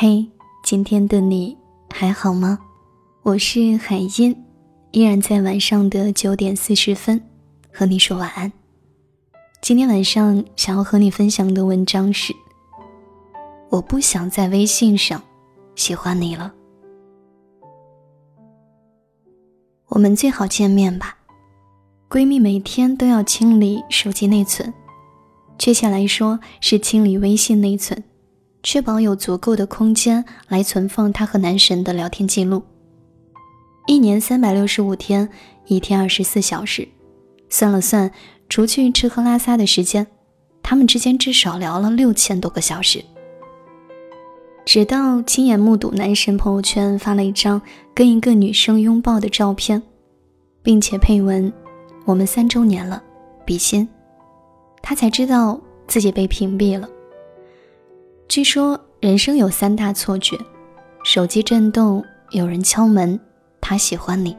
[0.00, 0.24] 嘿，
[0.62, 1.58] 今天的你
[1.92, 2.56] 还好吗？
[3.24, 4.44] 我是海音，
[4.92, 7.20] 依然在晚上的九点四十分
[7.72, 8.52] 和你说晚安。
[9.60, 12.32] 今天晚上想要和你分享的文章是：
[13.70, 15.20] 我不想在微信上
[15.74, 16.54] 喜欢你了。
[19.88, 21.18] 我们最好见面吧。
[22.08, 24.72] 闺蜜每天都要清理手机内存，
[25.58, 28.00] 确切来说是清理微信内存，
[28.62, 32.62] 确保有足够的空间来存放她和男神的聊天记录。
[33.86, 35.28] 一年三百六十五天，
[35.66, 36.86] 一天二十四小时，
[37.48, 38.10] 算了算，
[38.48, 40.06] 除去吃喝拉撒的时间，
[40.62, 43.02] 他们之间至少聊了六千多个小时。
[44.66, 47.62] 直到亲眼目睹男神朋友圈发了一张
[47.94, 49.82] 跟一个女生拥抱的照片，
[50.62, 51.50] 并且配文。
[52.04, 53.02] 我们三周年了，
[53.46, 53.88] 比心，
[54.82, 56.86] 他才知道自己被屏蔽了。
[58.28, 60.38] 据说人生有三大错觉：
[61.02, 63.18] 手机震动，有人敲门，
[63.58, 64.36] 他喜欢你。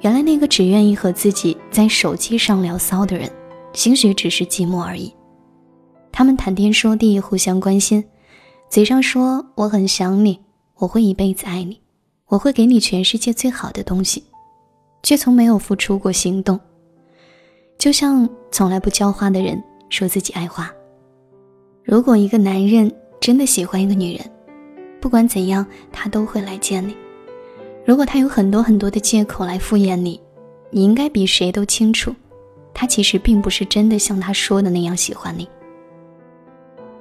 [0.00, 3.30] 原来那个只愿意和自己在手机上聊骚的人，
[3.74, 5.14] 兴许只是寂寞而已。
[6.10, 8.04] 他们谈天说地，互相关心，
[8.68, 10.40] 嘴上说我很想你，
[10.74, 11.80] 我会一辈子爱你，
[12.26, 14.24] 我会给你全世界最好的东西。
[15.04, 16.58] 却从没有付出过行动，
[17.78, 20.68] 就像从来不浇花的人说自己爱花。
[21.84, 22.90] 如果一个男人
[23.20, 24.24] 真的喜欢一个女人，
[25.00, 26.96] 不管怎样，他都会来见你。
[27.84, 30.20] 如果他有很多很多的借口来敷衍你，
[30.70, 32.14] 你应该比谁都清楚，
[32.72, 35.48] 他其实并不是真的像他说的那样喜欢你。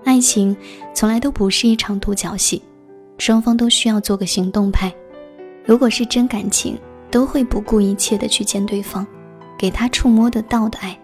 [0.04, 0.56] 爱情
[0.94, 2.62] 从来都不是一场独角戏，
[3.18, 4.94] 双方都需要做个行动派。
[5.66, 6.78] 如果是真感情。
[7.14, 9.06] 都会不顾一切的去见对方，
[9.56, 11.00] 给他触摸得到的爱。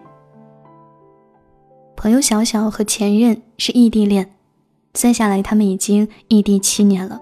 [2.02, 4.34] 朋友小小和前任是异地恋，
[4.94, 7.20] 算下来他们已经异地七年了。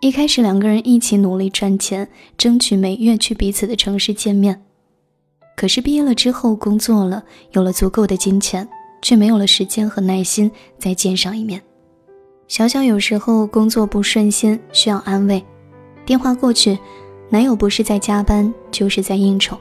[0.00, 4.62] 一开始两个人一起努力赚钱，争取每月去彼此的城市见面。
[5.56, 8.68] 可是毕业了之后工作了，有了足够的金钱，
[9.02, 11.60] 却没有了时间和耐心再见上一面。
[12.46, 15.44] 小小有时候工作不顺心，需要安慰，
[16.06, 16.78] 电话过去。
[17.30, 19.58] 男友不是在加班，就是在应酬，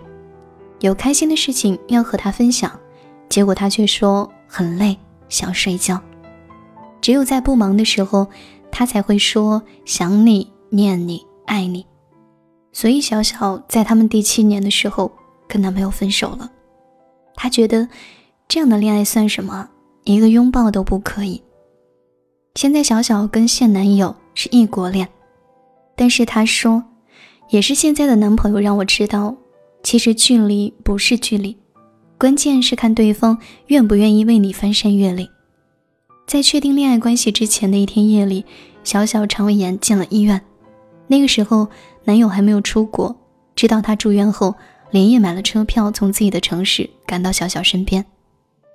[0.82, 2.80] 有开心的事情要和他分享，
[3.30, 4.98] 结果他却说很累，
[5.30, 6.02] 想睡觉。
[7.02, 8.28] 只有在不忙的时候，
[8.72, 11.86] 他才会说想你、念你、爱你。
[12.72, 15.12] 所以小小在他们第七年的时候
[15.48, 16.52] 跟男朋友分手了。
[17.36, 17.88] 他觉得
[18.48, 19.70] 这样的恋爱算什么？
[20.04, 21.42] 一个拥抱都不可以。
[22.56, 25.08] 现在小小跟现男友是异国恋，
[25.96, 26.84] 但是他说。
[27.50, 29.34] 也是现在的男朋友让我知道，
[29.82, 31.58] 其实距离不是距离，
[32.18, 35.30] 关键是看对方愿不愿意为你翻山越岭。
[36.26, 38.44] 在确定恋爱关系之前的一天夜里，
[38.84, 40.42] 小小肠胃炎进了医院。
[41.06, 41.68] 那个时候，
[42.06, 43.16] 男友还没有出国，
[43.56, 44.56] 知道她住院后，
[44.90, 48.04] 连夜买了车票从自己的城市赶到小小身边，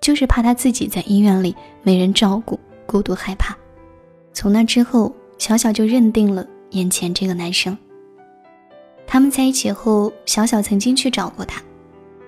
[0.01, 3.57] 就是怕她自己在医院里没人照顾，孤独害怕。
[4.33, 7.77] 从那之后，小小就认定了眼前这个男生。
[9.05, 11.61] 他们在一起后，小小曾经去找过他，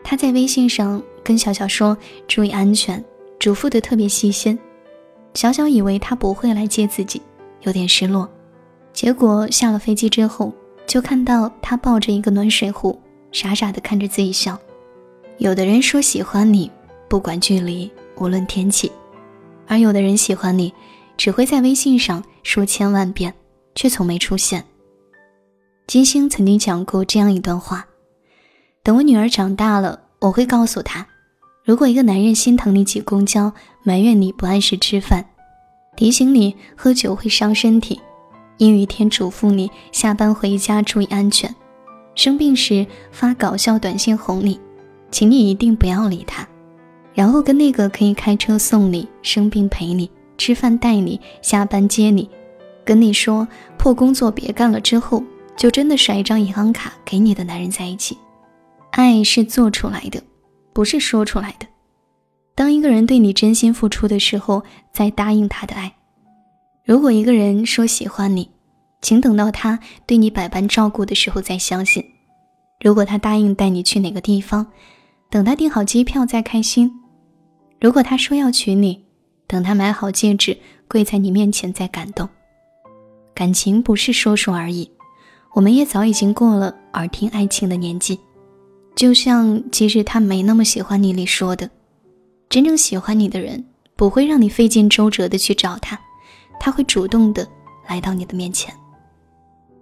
[0.05, 1.97] 他在微信上跟小小说
[2.29, 3.03] 注意安全，
[3.41, 4.57] 嘱咐的特别细心。
[5.33, 7.21] 小小以为他不会来接自己，
[7.63, 8.29] 有点失落。
[8.93, 10.53] 结果下了飞机之后，
[10.87, 13.01] 就看到他抱着一个暖水壶，
[13.33, 14.57] 傻傻的看着自己笑。
[15.39, 16.71] 有的人说喜欢你，
[17.09, 18.89] 不管距离，无论天气；
[19.67, 20.73] 而有的人喜欢你，
[21.17, 23.35] 只会在微信上说千万遍，
[23.75, 24.65] 却从没出现。
[25.89, 27.85] 金星曾经讲过这样一段话：
[28.85, 31.07] 等我女儿长大了，我会告诉她，
[31.65, 33.51] 如果一个男人心疼你挤公交，
[33.83, 35.25] 埋怨你不按时吃饭，
[35.97, 37.99] 提醒你喝酒会伤身体，
[38.59, 41.55] 阴雨天嘱咐你下班回家注意安全，
[42.15, 44.61] 生病时发搞笑短信哄你，
[45.11, 46.47] 请你一定不要理他，
[47.15, 52.29] 然后跟那个可以开车送你、生病陪你、吃饭带你、下班接你、
[52.85, 53.49] 跟你说
[53.79, 55.25] 破工作别干了之后。
[55.57, 58.19] 就真的甩一张银行卡给你的男人在一起，
[58.97, 60.23] 爱是做出来的，
[60.73, 61.67] 不是说出来的。
[62.55, 64.63] 当一个人对你真心付出的时候，
[64.93, 65.93] 再答应他的爱。
[66.85, 68.49] 如果一个人说喜欢你，
[69.03, 72.05] 请等到他对你百般照顾的时候再相信。
[72.81, 74.65] 如果他答应带你去哪个地方，
[75.29, 76.89] 等他订好机票再开心。
[77.81, 79.05] 如果他说要娶你，
[79.49, 80.57] 等他买好戒指
[80.87, 82.29] 跪在你面前再感动。
[83.35, 84.89] 感情不是说说而已。
[85.53, 88.19] 我们也早已经过了耳听爱情的年纪，
[88.95, 91.69] 就像其实他没那么喜欢你里说的，
[92.49, 93.65] 真正喜欢你的人
[93.97, 95.99] 不会让你费尽周折的去找他，
[96.61, 97.47] 他会主动的
[97.89, 98.73] 来到你的面前。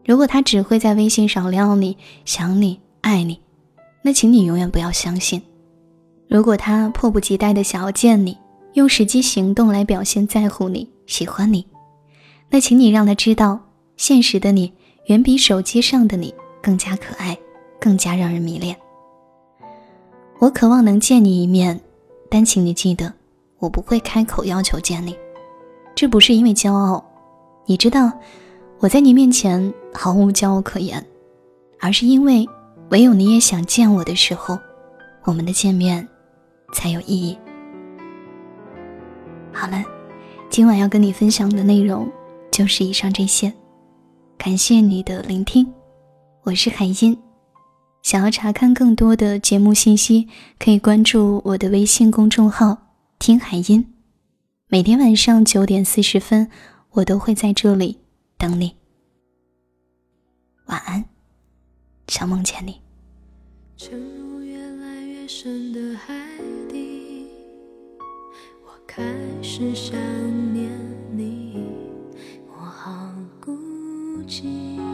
[0.05, 3.39] 如果他只会在微信上撩你、想你、爱你，
[4.03, 5.41] 那请你永远不要相信。
[6.29, 8.37] 如果他迫不及待的想要见你，
[8.73, 11.67] 用实际行动来表现在乎你、喜欢你，
[12.49, 13.61] 那请你让他知道，
[13.99, 14.73] 现实的你
[15.07, 17.39] 远比手机上的你更加可爱，
[17.79, 18.75] 更加让人迷恋。
[20.43, 21.81] 我渴望能见你一面，
[22.29, 23.13] 但请你记得，
[23.61, 25.17] 我不会开口要求见你，
[25.95, 27.05] 这不是因为骄傲，
[27.65, 28.11] 你知道。
[28.81, 31.07] 我在你面前毫无骄傲可言，
[31.79, 32.45] 而是因为
[32.91, 34.59] 唯有你也想见我的时候，
[35.23, 36.09] 我们的见面
[36.75, 37.39] 才有意义。
[39.53, 39.81] 好了，
[40.51, 42.11] 今晚要跟你分享的内容
[42.51, 43.53] 就是以上这些，
[44.37, 45.73] 感谢你的聆听，
[46.43, 47.17] 我是海音。
[48.03, 50.29] 想要查看更多的节目信息，
[50.59, 53.95] 可以关注我的微信公众号“听海音”，
[54.69, 56.51] 每天晚上九点四十分，
[56.91, 57.99] 我都会在这里。
[58.37, 58.75] 等你，
[60.67, 61.05] 晚安，
[62.09, 62.81] 想梦见你。
[63.77, 66.13] 沉入越来越深的海
[66.69, 67.29] 底，
[68.65, 69.01] 我开
[69.41, 69.97] 始想
[70.53, 70.69] 念
[71.17, 71.65] 你，
[72.49, 73.53] 我好孤
[74.27, 74.92] 寂。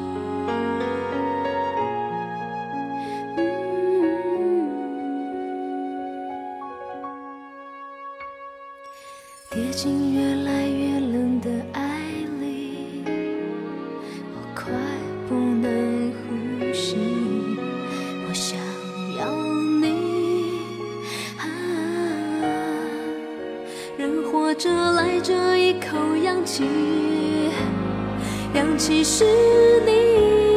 [9.50, 11.80] 跌进越来越冷的爱
[12.38, 13.02] 里
[14.34, 14.70] 我快
[15.26, 16.96] 不能呼吸
[18.28, 18.58] 我想
[19.16, 19.32] 要
[19.80, 20.60] 你
[21.38, 21.42] 啊
[23.96, 26.64] 人活着赖着一口氧气
[28.52, 29.24] 氧气是
[29.86, 30.47] 你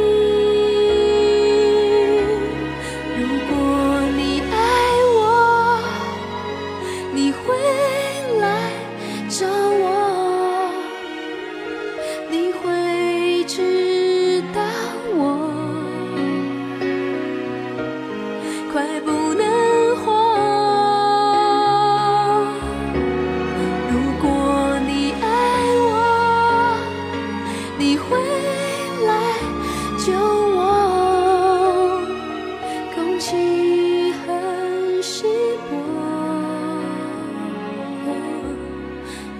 [34.26, 35.24] 很寂
[35.70, 35.72] 寞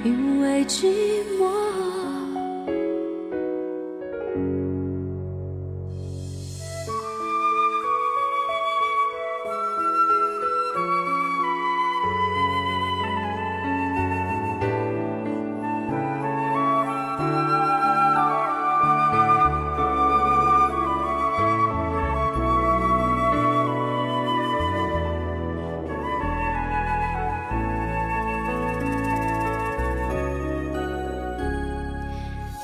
[0.04, 0.86] 因为寂
[1.38, 1.61] 寞。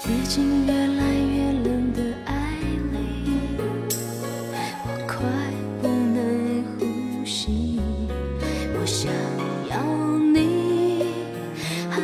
[0.09, 2.33] 最近越来越冷的爱
[2.95, 3.31] 里
[4.83, 5.19] 我快
[5.83, 7.79] 不能呼吸
[8.73, 9.13] 我想
[9.69, 9.77] 要
[10.33, 11.03] 你。
[11.91, 12.01] 啊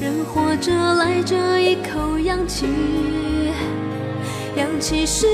[0.00, 2.64] 人活着赖着一口氧气
[4.54, 5.26] 氧气是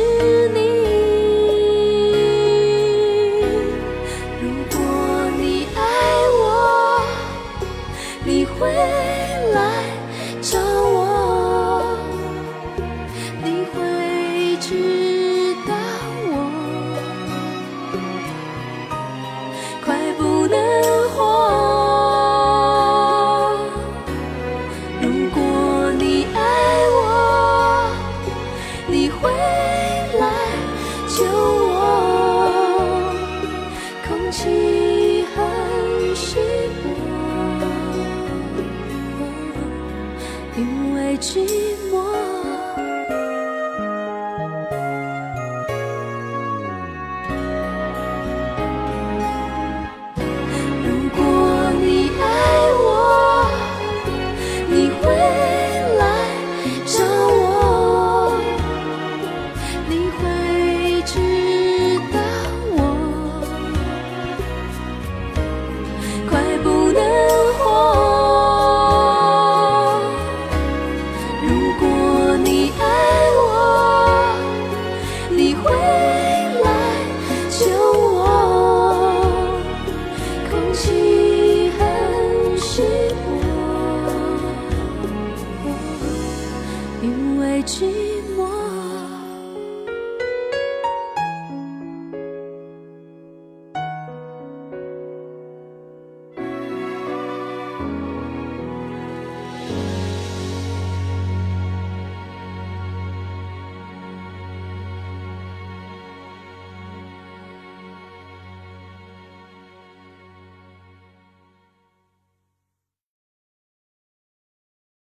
[0.54, 0.93] 你
[41.24, 41.63] 去。